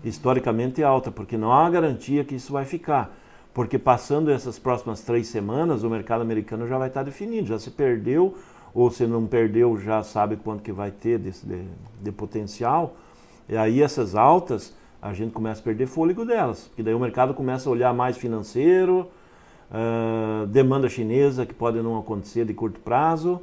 [0.05, 3.15] historicamente alta, porque não há garantia que isso vai ficar
[3.57, 7.71] porque passando essas próximas três semanas, o mercado americano já vai estar definido, já se
[7.71, 8.35] perdeu,
[8.75, 11.63] ou se não perdeu, já sabe quanto que vai ter de, de,
[12.03, 12.97] de potencial.
[13.49, 17.33] E aí essas altas, a gente começa a perder fôlego delas, porque daí o mercado
[17.33, 19.09] começa a olhar mais financeiro,
[19.71, 23.41] uh, demanda chinesa que pode não acontecer de curto prazo,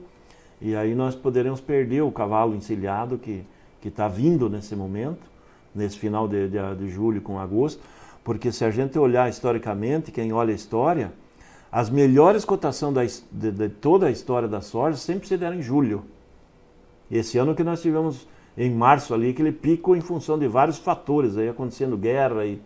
[0.62, 3.44] e aí nós poderemos perder o cavalo encilhado que
[3.84, 5.26] está vindo nesse momento,
[5.74, 7.82] nesse final de, de, de julho com agosto.
[8.24, 11.12] Porque se a gente olhar historicamente, quem olha a história,
[11.72, 16.04] as melhores cotações de, de, toda a história da soja sempre se deram em julho.
[17.12, 21.38] Esse ano que nós tivemos em março ali aquele pico em função de vários fatores,
[21.38, 22.62] aí acontecendo guerra e,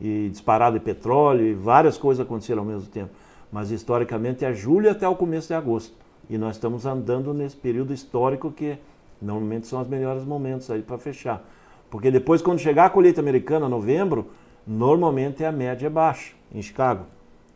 [0.00, 3.10] e disparada de petróleo e várias coisas aconteceram ao mesmo tempo.
[3.50, 5.94] Mas historicamente é julho até o começo de agosto.
[6.28, 8.76] E nós estamos andando nesse período histórico que
[9.22, 11.42] normalmente são os melhores momentos aí para fechar.
[11.88, 14.26] Porque depois, quando chegar a colheita americana, novembro,
[14.68, 17.06] normalmente a média é baixa em Chicago.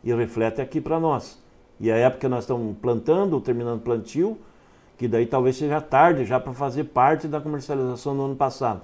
[0.03, 1.41] E reflete aqui para nós.
[1.79, 4.37] E a época que nós estamos plantando, terminando plantio,
[4.97, 8.81] que daí talvez seja tarde já para fazer parte da comercialização no ano passado.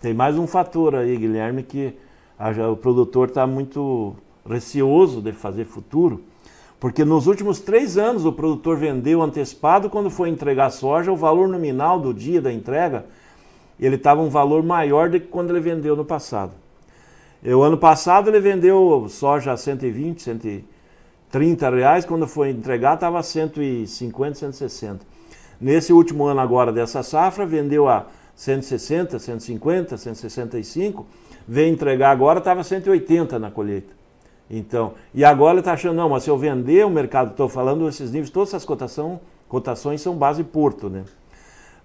[0.00, 1.94] Tem mais um fator aí, Guilherme, que
[2.38, 4.14] a, o produtor está muito
[4.48, 6.22] receoso de fazer futuro,
[6.78, 11.48] porque nos últimos três anos o produtor vendeu antecipado quando foi entregar soja, o valor
[11.48, 13.06] nominal do dia da entrega
[13.78, 16.52] ele estava um valor maior do que quando ele vendeu no passado.
[17.54, 23.22] O ano passado ele vendeu soja a 120, 130 reais, quando foi entregar estava a
[23.22, 25.06] 150, 160.
[25.60, 31.06] Nesse último ano agora dessa safra, vendeu a 160, 150, 165,
[31.46, 33.94] veio entregar agora, estava 180 na colheita.
[34.50, 37.88] Então, e agora ele está achando, não, mas se eu vender o mercado, estou falando
[37.88, 41.04] esses níveis, todas essas cotação, cotações são base Porto, né?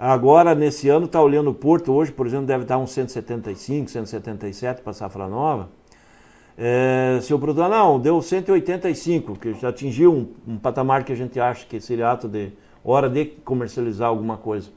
[0.03, 4.81] Agora, nesse ano, está olhando o Porto, hoje, por exemplo, deve estar uns 175, 177
[4.81, 5.69] para safra nova.
[6.57, 11.15] É, se o produtor, não, deu 185, que já atingiu um, um, patamar que a
[11.15, 12.51] gente acha que seria ato de
[12.83, 14.71] hora de comercializar alguma coisa.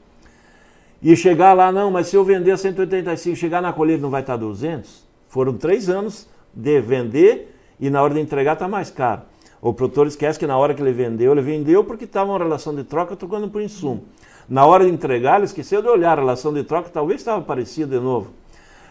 [1.01, 4.37] E chegar lá, não, mas se eu vender 185, chegar na colheita não vai estar
[4.37, 5.07] 200?
[5.27, 9.23] Foram três anos de vender e na hora de entregar está mais caro.
[9.59, 12.75] O produtor esquece que na hora que ele vendeu, ele vendeu porque estava uma relação
[12.75, 14.03] de troca trocando por insumo.
[14.47, 17.97] Na hora de entregar, ele esqueceu de olhar a relação de troca, talvez estava parecida
[17.97, 18.31] de novo.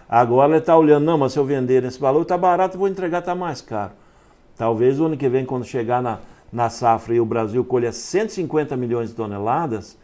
[0.09, 3.21] Agora ele está olhando, não, mas se eu vender nesse valor, está barato, vou entregar,
[3.21, 3.93] está mais caro.
[4.57, 6.19] Talvez o ano que vem, quando chegar na,
[6.53, 9.97] na safra e o Brasil colher 150 milhões de toneladas,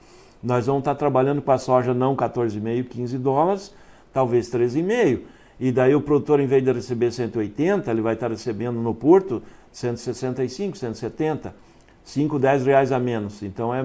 [0.43, 3.75] nós vamos estar tá trabalhando com a soja não 14,5, 15 dólares,
[4.13, 5.21] talvez 13,5.
[5.59, 8.95] E daí o produtor, em vez de receber 180, ele vai estar tá recebendo no
[8.95, 11.55] porto 165, 170,
[12.03, 13.43] 5, 10 reais a menos.
[13.43, 13.85] Então é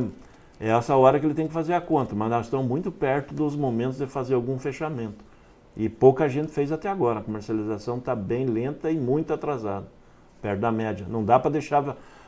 [0.59, 3.33] é essa hora que ele tem que fazer a conta, mas nós estamos muito perto
[3.33, 5.23] dos momentos de fazer algum fechamento.
[5.75, 7.19] E pouca gente fez até agora.
[7.19, 9.87] A comercialização está bem lenta e muito atrasada,
[10.41, 11.05] perto da média.
[11.09, 11.83] Não dá para deixar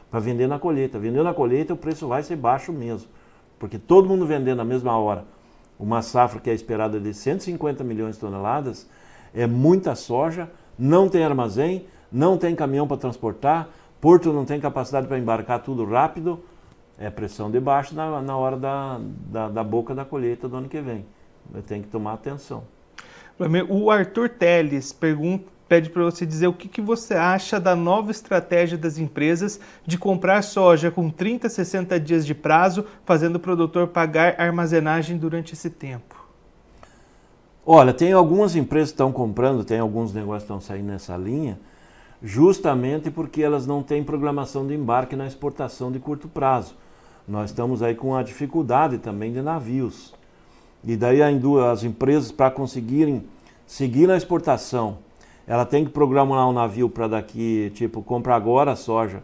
[0.10, 1.00] para vender na colheita.
[1.00, 3.08] Vendendo na colheita, o preço vai ser baixo mesmo.
[3.58, 5.26] Porque todo mundo vendendo na mesma hora
[5.80, 8.90] uma safra que é esperada de 150 milhões de toneladas,
[9.34, 13.70] é muita soja, não tem armazém, não tem caminhão para transportar,
[14.02, 16.44] porto não tem capacidade para embarcar tudo rápido
[17.00, 20.68] é pressão de baixo na, na hora da, da, da, boca da colheita do ano
[20.68, 21.06] que vem.
[21.68, 22.64] Tem que tomar atenção.
[23.70, 28.10] O Arthur Teles pergunta, pede para você dizer o que, que você acha da nova
[28.10, 33.88] estratégia das empresas de comprar soja com 30, 60 dias de prazo, fazendo o produtor
[33.88, 36.16] pagar armazenagem durante esse tempo.
[37.64, 41.60] Olha, tem algumas empresas que estão comprando, tem alguns negócios que estão saindo nessa linha,
[42.24, 46.76] justamente porque elas não têm programação de embarque na exportação de curto prazo
[47.28, 50.14] nós estamos aí com a dificuldade também de navios.
[50.84, 53.26] E daí as empresas, para conseguirem
[53.66, 55.00] seguir na exportação,
[55.46, 59.22] ela tem que programar um navio para daqui, tipo, compra agora a soja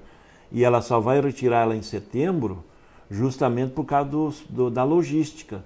[0.51, 2.63] e ela só vai retirar ela em setembro,
[3.09, 5.63] justamente por causa do, do, da logística.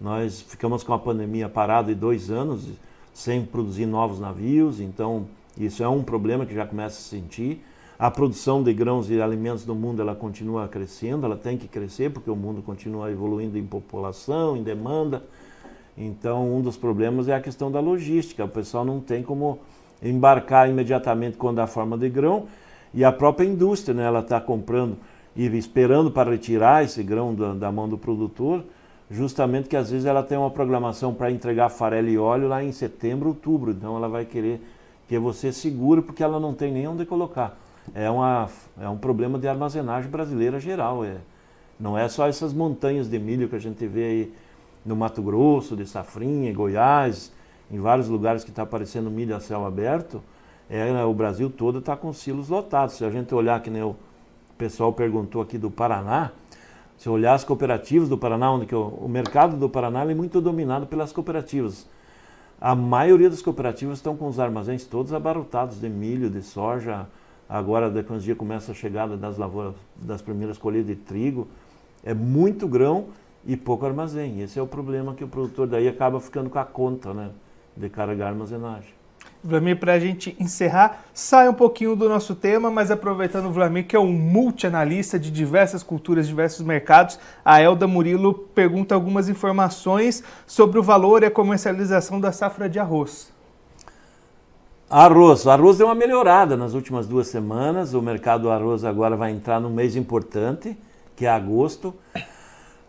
[0.00, 2.66] Nós ficamos com a pandemia parada de dois anos
[3.12, 5.26] sem produzir novos navios, então
[5.58, 7.62] isso é um problema que já começa a se sentir.
[8.00, 12.10] A produção de grãos e alimentos no mundo ela continua crescendo, ela tem que crescer
[12.10, 15.22] porque o mundo continua evoluindo em população, em demanda.
[15.98, 18.42] Então, um dos problemas é a questão da logística.
[18.42, 19.58] O pessoal não tem como
[20.02, 22.46] embarcar imediatamente quando há forma de grão
[22.94, 24.96] e a própria indústria, né, ela está comprando
[25.36, 28.64] e esperando para retirar esse grão da, da, mão do produtor,
[29.10, 32.72] justamente que às vezes ela tem uma programação para entregar farelo e óleo lá em
[32.72, 33.72] setembro, outubro.
[33.72, 34.58] Então, ela vai querer
[35.06, 38.48] que você segure porque ela não tem nem onde colocar é, uma,
[38.80, 41.04] é um problema de armazenagem brasileira geral.
[41.04, 41.16] É,
[41.78, 44.34] não é só essas montanhas de milho que a gente vê aí
[44.84, 47.32] no Mato Grosso, de Safrinha, Goiás,
[47.70, 50.22] em vários lugares que está aparecendo milho a céu aberto.
[50.68, 52.96] É, o Brasil todo está com silos lotados.
[52.96, 53.96] Se a gente olhar, que nem o
[54.56, 56.30] pessoal perguntou aqui do Paraná,
[56.96, 60.40] se olhar as cooperativas do Paraná, onde que o, o mercado do Paraná é muito
[60.40, 61.88] dominado pelas cooperativas.
[62.60, 67.06] A maioria das cooperativas estão com os armazéns todos abarrotados de milho, de soja,
[67.50, 71.48] Agora, daqui a uns dias, começa a chegada das lavouras, das primeiras colheitas de trigo.
[72.04, 73.06] É muito grão
[73.44, 74.40] e pouco armazém.
[74.40, 77.30] Esse é o problema que o produtor daí acaba ficando com a conta né,
[77.76, 78.94] de carregar armazenagem.
[79.42, 83.84] Vlamir, para a gente encerrar, sai um pouquinho do nosso tema, mas aproveitando o Vlamir,
[83.84, 90.22] que é um multianalista de diversas culturas, diversos mercados, a Elda Murilo pergunta algumas informações
[90.46, 93.32] sobre o valor e a comercialização da safra de arroz.
[94.90, 95.46] Arroz.
[95.46, 97.94] Arroz deu uma melhorada nas últimas duas semanas.
[97.94, 100.76] O mercado do arroz agora vai entrar num mês importante,
[101.14, 101.94] que é agosto.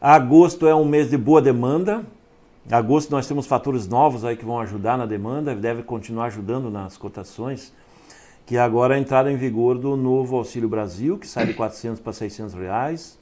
[0.02, 2.04] Agosto é um mês de boa demanda,
[2.68, 6.72] em agosto nós temos fatores novos aí que vão ajudar na demanda, deve continuar ajudando
[6.72, 7.72] nas cotações,
[8.48, 12.00] que agora é a entrada em vigor do novo Auxílio Brasil, que sai de 400
[12.00, 13.20] para 600 reais,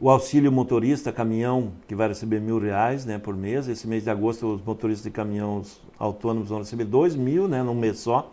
[0.00, 3.66] o auxílio motorista caminhão, que vai receber mil reais né, por mês.
[3.66, 7.74] Esse mês de agosto, os motoristas de caminhões autônomos vão receber dois mil né, num
[7.74, 8.30] mês só.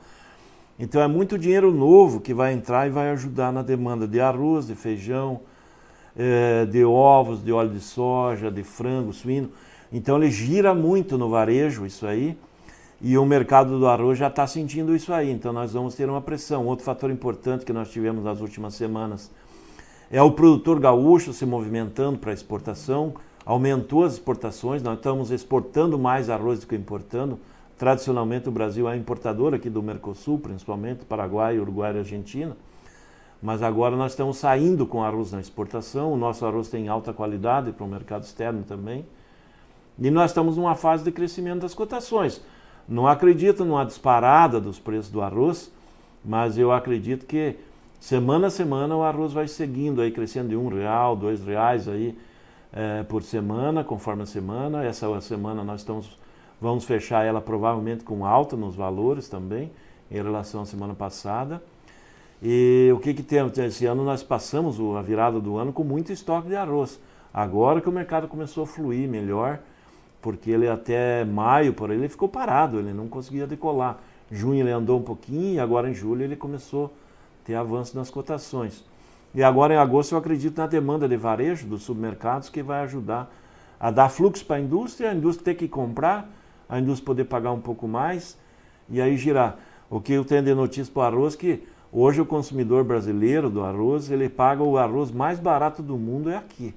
[0.78, 4.68] Então é muito dinheiro novo que vai entrar e vai ajudar na demanda de arroz,
[4.68, 5.40] de feijão,
[6.16, 9.50] eh, de ovos, de óleo de soja, de frango, suíno.
[9.92, 12.38] Então ele gira muito no varejo isso aí,
[13.02, 15.32] e o mercado do arroz já está sentindo isso aí.
[15.32, 16.66] Então nós vamos ter uma pressão.
[16.66, 19.32] Outro fator importante que nós tivemos nas últimas semanas
[20.12, 23.14] é o produtor gaúcho se movimentando para exportação,
[23.46, 27.40] aumentou as exportações, nós estamos exportando mais arroz do que importando.
[27.78, 32.56] Tradicionalmente o Brasil é importador aqui do Mercosul, principalmente Paraguai, Uruguai e Argentina.
[33.42, 36.14] Mas agora nós estamos saindo com arroz na exportação.
[36.14, 39.06] O nosso arroz tem alta qualidade para o mercado externo também.
[40.00, 42.42] E nós estamos numa fase de crescimento das cotações.
[42.88, 45.72] Não acredito numa disparada dos preços do arroz,
[46.24, 47.58] mas eu acredito que
[48.06, 52.16] semana a semana o arroz vai seguindo aí, crescendo de um real, dois reais aí
[52.72, 54.86] é, por semana, conforme a semana.
[54.86, 56.16] Essa semana nós estamos,
[56.62, 59.72] vamos fechar ela provavelmente com alta nos valores também,
[60.12, 61.64] em relação à semana passada.
[62.44, 63.58] E o que, que temos?
[63.58, 67.00] Esse ano nós passamos a virada do ano com muito estoque de arroz.
[67.34, 69.58] Agora que o mercado começou a fluir melhor,
[70.22, 73.98] porque ele até maio, por ele ficou parado, ele não conseguia decolar.
[74.32, 77.05] Junho ele andou um pouquinho e agora em julho ele começou a
[77.46, 78.84] ter avanço nas cotações.
[79.34, 83.34] E agora em agosto eu acredito na demanda de varejo dos supermercados que vai ajudar
[83.80, 86.30] a dar fluxo para a indústria, a indústria ter que comprar,
[86.68, 88.38] a indústria poder pagar um pouco mais
[88.90, 89.58] e aí girar.
[89.90, 93.50] O que eu tenho de notícia para o arroz é que hoje o consumidor brasileiro
[93.50, 96.74] do arroz, ele paga o arroz mais barato do mundo é aqui.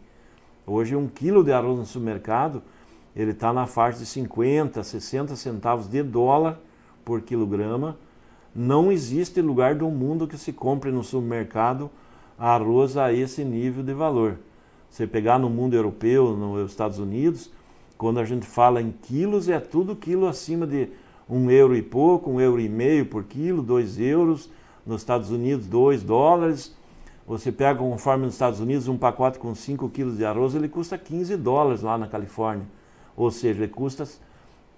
[0.67, 2.63] Hoje um quilo de arroz no supermercado
[3.19, 6.57] ele está na faixa de 50, 60 centavos de dólar
[7.05, 7.97] por quilograma.
[8.55, 11.91] Não existe lugar do mundo que se compre no supermercado
[12.39, 14.39] arroz a esse nível de valor.
[14.89, 17.51] Você pegar no mundo europeu, nos Estados Unidos,
[17.97, 20.89] quando a gente fala em quilos, é tudo quilo acima de
[21.29, 24.49] um euro e pouco, um euro e meio por quilo, dois euros.
[24.87, 26.75] Nos Estados Unidos, dois dólares.
[27.27, 30.97] Você pega, conforme nos Estados Unidos, um pacote com 5 quilos de arroz, ele custa
[30.97, 32.65] 15 dólares lá na Califórnia.
[33.15, 34.09] Ou seja, ele custa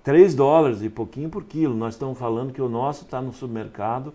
[0.02, 1.74] 3 dólares e pouquinho por quilo.
[1.74, 4.12] Nós estamos falando que o nosso está no supermercado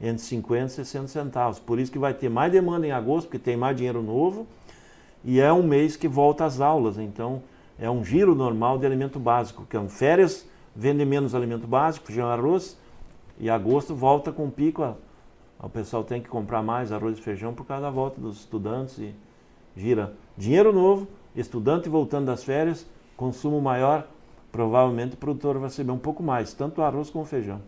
[0.00, 1.58] entre 50 e 60 centavos.
[1.58, 4.46] Por isso que vai ter mais demanda em agosto, porque tem mais dinheiro novo.
[5.24, 6.98] E é um mês que volta às aulas.
[6.98, 7.42] Então,
[7.78, 9.64] é um giro normal de alimento básico.
[9.68, 12.76] Que é férias, vende menos alimento básico, feijão arroz.
[13.38, 14.96] E agosto volta com pico.
[15.60, 18.98] O pessoal tem que comprar mais arroz e feijão por causa da volta dos estudantes.
[18.98, 19.14] E
[19.76, 22.86] gira dinheiro novo, estudante voltando das férias
[23.18, 24.06] consumo maior,
[24.50, 27.60] provavelmente o produtor vai receber um pouco mais, tanto arroz como feijão.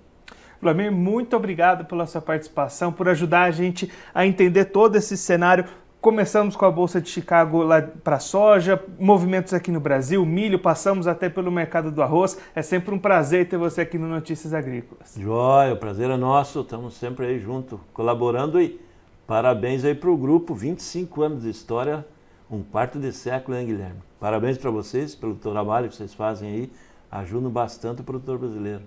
[0.60, 5.64] Vladimir, muito obrigado pela sua participação, por ajudar a gente a entender todo esse cenário.
[6.00, 11.06] Começamos com a Bolsa de Chicago lá para soja, movimentos aqui no Brasil, milho, passamos
[11.06, 12.38] até pelo mercado do arroz.
[12.54, 15.14] É sempre um prazer ter você aqui no Notícias Agrícolas.
[15.18, 18.80] Joia, o prazer é nosso, estamos sempre aí junto, colaborando e
[19.26, 22.04] parabéns aí para o grupo, 25 anos de história,
[22.50, 24.00] um quarto de século, hein, Guilherme?
[24.18, 26.72] Parabéns para vocês pelo trabalho que vocês fazem aí.
[27.10, 28.82] Ajudam bastante o produtor brasileiro.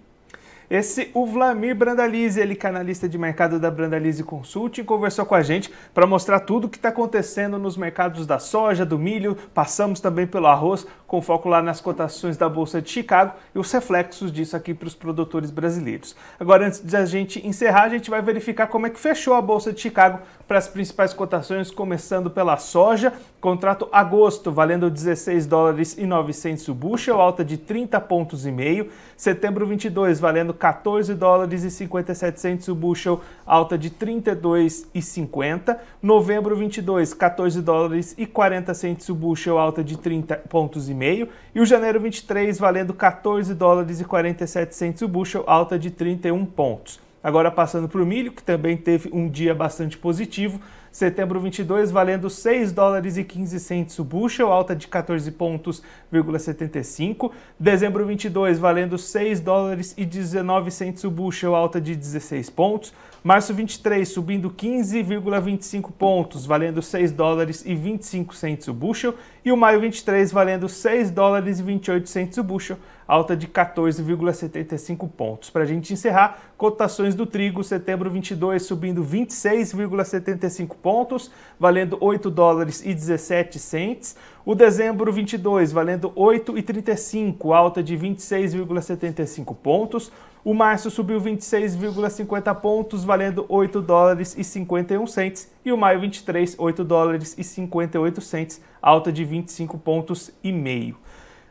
[0.69, 5.71] Esse o Vlamir Brandalize, ele canalista de mercado da Brandalize Consulting, conversou com a gente
[5.93, 10.25] para mostrar tudo o que está acontecendo nos mercados da soja, do milho, passamos também
[10.25, 14.57] pelo arroz, com foco lá nas cotações da Bolsa de Chicago e os reflexos disso
[14.57, 16.15] aqui para os produtores brasileiros.
[16.39, 19.41] Agora, antes de a gente encerrar, a gente vai verificar como é que fechou a
[19.41, 25.95] Bolsa de Chicago para as principais cotações, começando pela soja, contrato agosto valendo 16 dólares
[25.99, 31.63] e 900 o bushel, alta de 30 pontos e meio, setembro 22 valendo 14 dólares
[31.63, 35.77] e 57 centos o bushel, alta de 32,50.
[36.01, 41.29] Novembro 22, 14 dólares e 40 centos o bushel, alta de 30 pontos e meio.
[41.53, 46.45] E o janeiro 23 valendo 14 dólares e 47 centos o bushel, alta de 31
[46.45, 46.99] pontos.
[47.23, 50.59] Agora passando para o milho, que também teve um dia bastante positivo,
[50.93, 57.31] Setembro 22 valendo 6 dólares e 15 centes o bushel, alta de 14 pontos,75.
[57.59, 62.93] Dezembro 22 valendo 6 dólares e 19 centes o bushel, alta de 16 pontos.
[63.23, 69.15] Março 23 subindo 15,25 pontos, valendo 6 dólares e 25 centes o bushel.
[69.45, 72.77] E o maio 23 valendo 6 dólares e 28 centes o bushel,
[73.13, 75.51] alta de 14,75 pontos.
[75.51, 82.83] Para a gente encerrar, cotações do trigo, setembro 22 subindo 26,75 pontos, valendo 8 dólares
[82.83, 84.15] e 17 centes.
[84.43, 90.11] O dezembro 22 valendo 8,35, alta de 26,75 pontos.
[90.43, 95.51] O março subiu 26,50 pontos, valendo 8 dólares e 51 centes.
[95.63, 100.97] E o maio 23, 8 dólares e 58 centes, alta de 25 pontos e meio.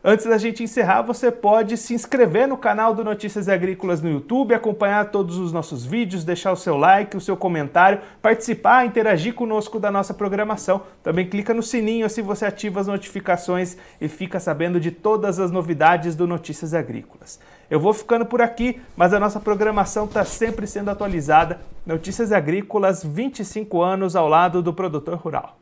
[0.04, 4.52] Antes da gente encerrar, você pode se inscrever no canal do Notícias Agrícolas no YouTube,
[4.52, 9.78] acompanhar todos os nossos vídeos, deixar o seu like, o seu comentário, participar, interagir conosco
[9.78, 10.82] da nossa programação.
[11.04, 15.52] Também clica no sininho assim você ativa as notificações e fica sabendo de todas as
[15.52, 17.38] novidades do Notícias Agrícolas.
[17.70, 21.60] Eu vou ficando por aqui, mas a nossa programação está sempre sendo atualizada.
[21.86, 25.61] Notícias Agrícolas, 25 anos ao lado do produtor rural.